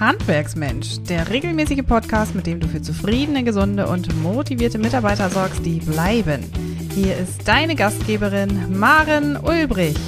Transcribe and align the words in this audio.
Handwerksmensch, 0.00 1.02
der 1.10 1.28
regelmäßige 1.28 1.82
Podcast, 1.86 2.34
mit 2.34 2.46
dem 2.46 2.58
du 2.58 2.66
für 2.66 2.80
zufriedene, 2.80 3.44
gesunde 3.44 3.86
und 3.86 4.16
motivierte 4.22 4.78
Mitarbeiter 4.78 5.28
sorgst, 5.28 5.62
die 5.62 5.78
bleiben. 5.78 6.50
Hier 6.94 7.18
ist 7.18 7.46
deine 7.46 7.76
Gastgeberin 7.76 8.78
Maren 8.78 9.36
Ulbrich. 9.36 9.98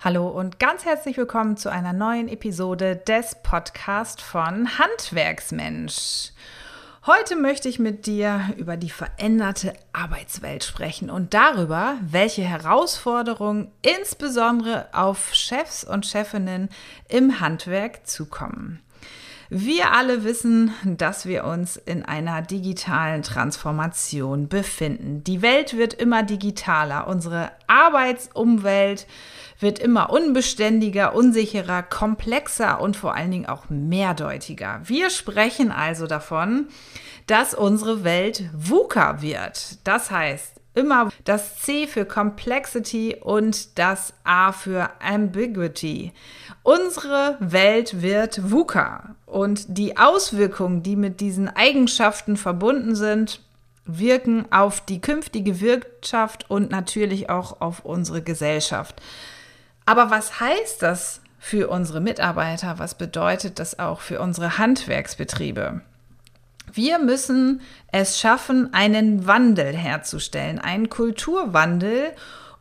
Hallo 0.00 0.28
und 0.28 0.58
ganz 0.58 0.84
herzlich 0.84 1.16
willkommen 1.16 1.56
zu 1.56 1.70
einer 1.70 1.92
neuen 1.92 2.26
Episode 2.26 2.96
des 2.96 3.36
Podcasts 3.44 4.20
von 4.20 4.76
Handwerksmensch. 4.76 6.32
Heute 7.06 7.36
möchte 7.36 7.68
ich 7.68 7.78
mit 7.78 8.06
dir 8.06 8.54
über 8.56 8.78
die 8.78 8.88
veränderte 8.88 9.74
Arbeitswelt 9.92 10.64
sprechen 10.64 11.10
und 11.10 11.34
darüber, 11.34 11.98
welche 12.00 12.40
Herausforderungen 12.40 13.70
insbesondere 13.82 14.88
auf 14.94 15.34
Chefs 15.34 15.84
und 15.84 16.06
Chefinnen 16.06 16.70
im 17.10 17.40
Handwerk 17.40 18.06
zukommen. 18.06 18.80
Wir 19.50 19.92
alle 19.92 20.24
wissen, 20.24 20.72
dass 20.84 21.26
wir 21.26 21.44
uns 21.44 21.76
in 21.76 22.04
einer 22.04 22.42
digitalen 22.42 23.22
Transformation 23.22 24.48
befinden. 24.48 25.22
Die 25.24 25.42
Welt 25.42 25.76
wird 25.76 25.94
immer 25.94 26.22
digitaler, 26.22 27.06
unsere 27.06 27.50
Arbeitsumwelt 27.66 29.06
wird 29.60 29.78
immer 29.78 30.10
unbeständiger, 30.10 31.14
unsicherer, 31.14 31.82
komplexer 31.82 32.80
und 32.80 32.96
vor 32.96 33.14
allen 33.14 33.30
Dingen 33.30 33.46
auch 33.46 33.68
mehrdeutiger. 33.68 34.80
Wir 34.84 35.10
sprechen 35.10 35.70
also 35.70 36.06
davon, 36.06 36.68
dass 37.26 37.54
unsere 37.54 38.04
Welt 38.04 38.44
VUCA 38.52 39.22
wird. 39.22 39.86
Das 39.86 40.10
heißt, 40.10 40.60
immer 40.74 41.10
das 41.24 41.58
C 41.58 41.86
für 41.86 42.04
Complexity 42.04 43.16
und 43.20 43.78
das 43.78 44.12
A 44.24 44.52
für 44.52 44.90
Ambiguity. 45.00 46.12
Unsere 46.62 47.36
Welt 47.40 48.02
wird 48.02 48.50
VUCA 48.50 49.14
und 49.26 49.64
die 49.78 49.96
Auswirkungen, 49.96 50.82
die 50.82 50.96
mit 50.96 51.20
diesen 51.20 51.48
Eigenschaften 51.48 52.36
verbunden 52.36 52.94
sind, 52.94 53.40
wirken 53.86 54.46
auf 54.50 54.80
die 54.80 55.00
künftige 55.00 55.60
Wirtschaft 55.60 56.50
und 56.50 56.70
natürlich 56.70 57.28
auch 57.28 57.60
auf 57.60 57.84
unsere 57.84 58.22
Gesellschaft. 58.22 59.00
Aber 59.86 60.10
was 60.10 60.40
heißt 60.40 60.82
das 60.82 61.20
für 61.38 61.68
unsere 61.68 62.00
Mitarbeiter? 62.00 62.78
Was 62.78 62.94
bedeutet 62.94 63.58
das 63.58 63.78
auch 63.78 64.00
für 64.00 64.20
unsere 64.20 64.56
Handwerksbetriebe? 64.56 65.82
Wir 66.74 66.98
müssen 66.98 67.60
es 67.92 68.18
schaffen, 68.18 68.74
einen 68.74 69.28
Wandel 69.28 69.76
herzustellen, 69.76 70.58
einen 70.58 70.88
Kulturwandel 70.88 72.10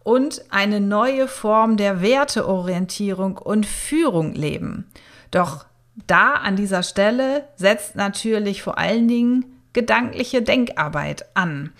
und 0.03 0.43
eine 0.51 0.79
neue 0.79 1.27
Form 1.27 1.77
der 1.77 2.01
Werteorientierung 2.01 3.37
und 3.37 3.65
Führung 3.65 4.33
leben. 4.33 4.87
Doch 5.31 5.65
da 6.07 6.33
an 6.33 6.55
dieser 6.55 6.83
Stelle 6.83 7.47
setzt 7.55 7.95
natürlich 7.95 8.61
vor 8.61 8.77
allen 8.77 9.07
Dingen 9.07 9.45
gedankliche 9.73 10.43
Denkarbeit 10.43 11.25
an. 11.33 11.71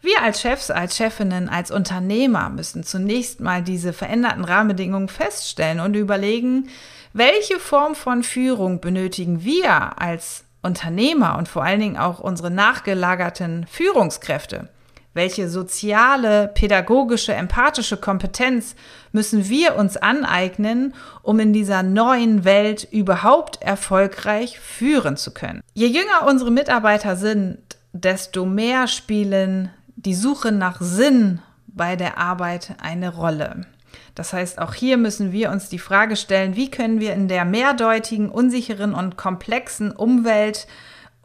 Wir 0.00 0.22
als 0.22 0.40
Chefs, 0.40 0.70
als 0.70 0.96
Chefinnen, 0.96 1.50
als 1.50 1.70
Unternehmer 1.70 2.48
müssen 2.48 2.84
zunächst 2.84 3.40
mal 3.40 3.62
diese 3.62 3.92
veränderten 3.92 4.44
Rahmenbedingungen 4.44 5.08
feststellen 5.08 5.80
und 5.80 5.94
überlegen, 5.94 6.68
welche 7.12 7.60
Form 7.60 7.94
von 7.94 8.22
Führung 8.22 8.80
benötigen 8.80 9.44
wir 9.44 10.00
als 10.00 10.44
Unternehmer 10.62 11.36
und 11.36 11.48
vor 11.48 11.64
allen 11.64 11.80
Dingen 11.80 11.96
auch 11.96 12.20
unsere 12.20 12.50
nachgelagerten 12.50 13.66
Führungskräfte. 13.66 14.68
Welche 15.14 15.50
soziale, 15.50 16.48
pädagogische, 16.48 17.34
empathische 17.34 17.98
Kompetenz 17.98 18.74
müssen 19.12 19.48
wir 19.48 19.76
uns 19.76 19.98
aneignen, 19.98 20.94
um 21.22 21.38
in 21.38 21.52
dieser 21.52 21.82
neuen 21.82 22.44
Welt 22.44 22.88
überhaupt 22.90 23.60
erfolgreich 23.60 24.58
führen 24.58 25.18
zu 25.18 25.34
können? 25.34 25.60
Je 25.74 25.86
jünger 25.86 26.26
unsere 26.26 26.50
Mitarbeiter 26.50 27.16
sind, 27.16 27.58
desto 27.92 28.46
mehr 28.46 28.88
spielen 28.88 29.70
die 29.96 30.14
Suche 30.14 30.50
nach 30.50 30.80
Sinn 30.80 31.42
bei 31.66 31.94
der 31.96 32.16
Arbeit 32.16 32.76
eine 32.80 33.14
Rolle. 33.14 33.66
Das 34.14 34.32
heißt, 34.32 34.58
auch 34.58 34.74
hier 34.74 34.96
müssen 34.96 35.32
wir 35.32 35.50
uns 35.50 35.68
die 35.68 35.78
Frage 35.78 36.16
stellen, 36.16 36.56
wie 36.56 36.70
können 36.70 37.00
wir 37.00 37.14
in 37.14 37.28
der 37.28 37.44
mehrdeutigen, 37.44 38.28
unsicheren 38.28 38.94
und 38.94 39.16
komplexen 39.16 39.92
Umwelt 39.92 40.66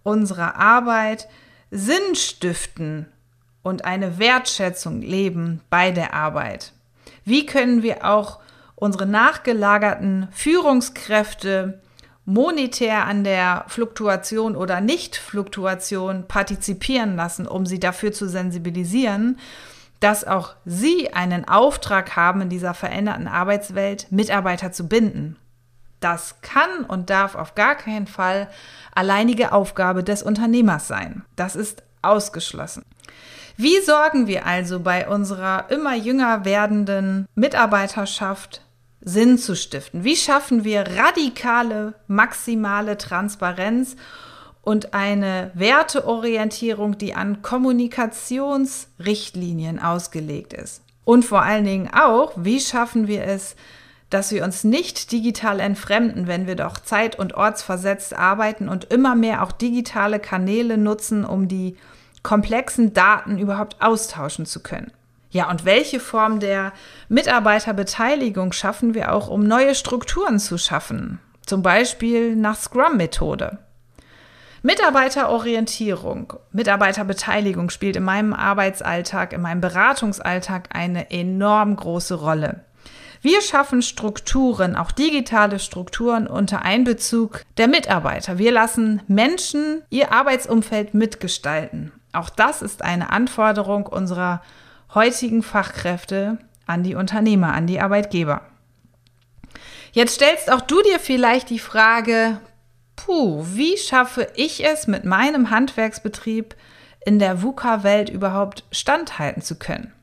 unserer 0.04 0.56
Arbeit 0.56 1.28
Sinn 1.70 2.16
stiften 2.16 3.08
und 3.62 3.86
eine 3.86 4.20
Wertschätzung 4.20 5.02
leben 5.02 5.62
bei 5.70 5.92
der 5.92 6.14
Arbeit? 6.14 6.74
Wie 7.26 7.46
können 7.46 7.84
wir 7.84 8.06
auch 8.06 8.40
unsere 8.76 9.06
nachgelagerten 9.06 10.28
Führungskräfte 10.32 11.82
monetär 12.28 13.06
an 13.06 13.24
der 13.24 13.66
Fluktuation 13.68 14.56
oder 14.56 14.82
Nicht-Fluktuation 14.82 16.28
partizipieren 16.28 17.16
lassen, 17.16 17.48
um 17.48 17.66
sie 17.66 17.80
dafür 17.80 18.12
zu 18.12 18.28
sensibilisieren, 18.28 19.40
dass 20.00 20.26
auch 20.26 20.56
sie 20.66 21.14
einen 21.14 21.48
Auftrag 21.48 22.16
haben, 22.16 22.42
in 22.42 22.50
dieser 22.50 22.74
veränderten 22.74 23.28
Arbeitswelt 23.28 24.12
Mitarbeiter 24.12 24.72
zu 24.72 24.88
binden. 24.88 25.38
Das 26.00 26.42
kann 26.42 26.86
und 26.88 27.10
darf 27.10 27.36
auf 27.36 27.56
gar 27.56 27.76
keinen 27.76 28.08
Fall 28.08 28.48
alleinige 28.94 29.52
Aufgabe 29.52 30.04
des 30.04 30.22
Unternehmers 30.22 30.88
sein. 30.88 31.24
Das 31.36 31.56
ist 31.56 31.84
ausgeschlossen. 32.02 32.86
Wie 33.56 33.82
sorgen 33.82 34.28
wir 34.28 34.46
also 34.46 34.80
bei 34.80 35.08
unserer 35.08 35.72
immer 35.72 35.96
jünger 35.96 36.46
werdenden 36.46 37.26
Mitarbeiterschaft 37.34 38.62
Sinn 39.02 39.40
zu 39.40 39.56
stiften? 39.56 40.04
Wie 40.04 40.16
schaffen 40.16 40.64
wir 40.64 40.84
radikale, 40.96 41.96
maximale 42.06 43.00
Transparenz 43.00 43.96
und 44.68 44.94
eine 44.94 45.50
Werteorientierung, 45.54 46.98
die 46.98 47.16
an 47.16 47.42
Kommunikationsrichtlinien 47.42 49.80
ausgelegt 49.80 50.52
ist? 50.52 50.82
Und 51.06 51.24
vor 51.24 51.42
allen 51.42 51.64
Dingen 51.64 51.90
auch, 51.94 52.34
wie 52.36 52.60
schaffen 52.60 53.08
wir 53.08 53.24
es, 53.24 53.56
dass 54.10 54.34
wir 54.34 54.44
uns 54.44 54.66
nicht 54.66 55.14
digital 55.14 55.62
entfremden, 55.62 56.28
wenn 56.28 56.48
wir 56.48 56.58
doch 56.58 56.80
zeit- 56.80 57.18
und 57.18 57.36
ortsversetzt 57.36 58.14
arbeiten 58.14 58.68
und 58.68 58.92
immer 58.92 59.16
mehr 59.16 59.42
auch 59.42 59.54
digitale 59.54 60.20
Kanäle 60.20 60.78
nutzen, 60.78 61.24
um 61.24 61.48
die 61.48 61.78
komplexen 62.22 62.94
Daten 62.94 63.38
überhaupt 63.38 63.82
austauschen 63.82 64.46
zu 64.46 64.62
können. 64.62 64.92
Ja, 65.30 65.50
und 65.50 65.64
welche 65.64 66.02
Form 66.02 66.42
der 66.42 66.74
Mitarbeiterbeteiligung 67.08 68.52
schaffen 68.52 68.94
wir 68.94 69.14
auch, 69.14 69.30
um 69.30 69.48
neue 69.48 69.76
Strukturen 69.76 70.40
zu 70.40 70.58
schaffen? 70.58 71.20
Zum 71.46 71.62
Beispiel 71.62 72.36
nach 72.36 72.58
Scrum-Methode. 72.58 73.60
Mitarbeiterorientierung, 74.68 76.34
Mitarbeiterbeteiligung 76.52 77.70
spielt 77.70 77.96
in 77.96 78.04
meinem 78.04 78.34
Arbeitsalltag, 78.34 79.32
in 79.32 79.40
meinem 79.40 79.62
Beratungsalltag 79.62 80.76
eine 80.76 81.10
enorm 81.10 81.78
große 81.78 82.16
Rolle. 82.16 82.66
Wir 83.22 83.42
schaffen 83.42 83.82
Strukturen, 83.82 84.76
auch 84.76 84.92
digitale 84.92 85.60
Strukturen 85.60 86.28
unter 86.28 86.64
Einbezug 86.64 87.44
der 87.56 87.70
Mitarbeiter. 87.70 88.40
Wir 88.40 88.52
lassen 88.52 89.02
Menschen 89.08 89.84
ihr 89.90 90.12
Arbeitsumfeld 90.12 90.94
mitgestalten. 90.94 91.94
Auch 92.12 92.30
das 92.30 92.62
ist 92.62 92.82
eine 92.82 93.10
Anforderung 93.10 93.86
unserer 93.86 94.42
heutigen 94.94 95.44
Fachkräfte 95.44 96.40
an 96.66 96.84
die 96.84 96.96
Unternehmer, 96.96 97.54
an 97.54 97.68
die 97.68 97.80
Arbeitgeber. 97.80 98.42
Jetzt 99.94 100.16
stellst 100.16 100.52
auch 100.52 100.60
du 100.60 100.82
dir 100.82 101.00
vielleicht 101.00 101.52
die 101.52 101.60
Frage, 101.60 102.42
puh, 103.08 103.42
wie 103.54 103.78
schaffe 103.78 104.28
ich 104.36 104.66
es 104.66 104.86
mit 104.86 105.06
meinem 105.06 105.50
Handwerksbetrieb 105.50 106.56
in 107.06 107.20
der 107.20 107.42
VUCA-Welt 107.42 108.10
überhaupt 108.10 108.66
standhalten 108.70 109.42
zu 109.42 109.58
können? 109.58 109.94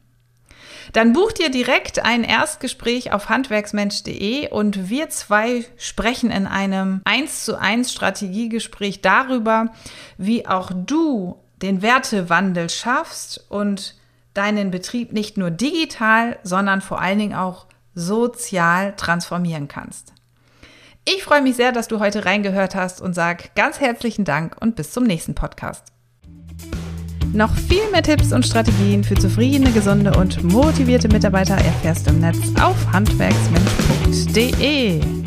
Dann 0.94 1.12
buch 1.12 1.32
dir 1.32 1.50
direkt 1.50 2.03
ein 2.03 2.24
Erstgespräch 2.24 3.12
auf 3.12 3.28
handwerksmensch.de 3.28 4.48
und 4.48 4.89
wir 4.89 5.10
zwei 5.10 5.66
sprechen 5.77 6.30
in 6.30 6.47
einem 6.47 7.03
1 7.04 7.45
zu 7.45 7.60
1 7.60 7.92
Strategiegespräch 7.92 9.03
darüber, 9.03 9.66
wie 10.16 10.47
auch 10.47 10.71
du 10.74 11.39
den 11.60 11.83
Wertewandel 11.83 12.71
schaffst 12.71 13.45
und 13.50 13.97
deinen 14.33 14.71
Betrieb 14.71 15.12
nicht 15.12 15.36
nur 15.36 15.50
digital, 15.50 16.39
sondern 16.42 16.80
vor 16.80 17.03
allen 17.03 17.18
Dingen 17.18 17.34
auch 17.34 17.66
sozial 17.95 18.97
transformieren 18.97 19.68
kannst. 19.68 20.15
Ich 21.06 21.22
freue 21.22 21.42
mich 21.42 21.56
sehr, 21.56 21.72
dass 21.72 21.89
du 21.89 22.01
heute 22.01 22.24
reingehört 22.24 22.74
hast 22.74 23.03
und 23.03 23.15
sage 23.15 23.45
ganz 23.54 23.78
herzlichen 23.78 24.24
Dank 24.24 24.56
und 24.60 24.74
bis 24.74 24.91
zum 24.91 25.04
nächsten 25.04 25.34
Podcast. 25.34 25.95
Noch 27.34 27.54
viel 27.54 27.86
mehr 27.91 28.03
Tipps 28.03 28.33
und 28.33 28.47
Strategien 28.47 29.04
für 29.04 29.16
zufriedene, 29.16 29.71
gesunde 29.72 30.16
und 30.16 30.42
motivierte 30.45 31.09
Mitarbeiter 31.09 31.56
erfährst 31.56 32.06
du 32.06 32.10
im 32.10 32.21
Netz 32.21 32.39
auf 32.60 32.77
handwerksmensch.de. 32.92 35.23